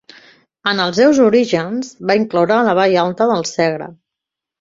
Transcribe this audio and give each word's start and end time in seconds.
En 0.69 0.79
els 0.85 0.95
seus 1.01 1.19
orígens, 1.25 1.91
va 2.11 2.15
incloure 2.21 2.57
la 2.69 2.73
vall 2.79 2.97
alta 3.03 3.29
del 3.33 3.47
Segre. 3.51 3.91